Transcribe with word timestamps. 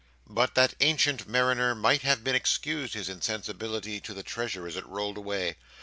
But 0.25 0.55
that 0.55 0.73
ancient 0.79 1.27
mariner 1.27 1.75
might 1.75 2.01
have 2.01 2.23
been 2.23 2.33
excused 2.33 2.95
his 2.95 3.07
insensibility 3.07 3.99
to 3.99 4.15
the 4.15 4.23
treasure 4.23 4.65
as 4.65 4.75
it 4.75 4.85
rolled 4.87 5.15
away. 5.19 5.57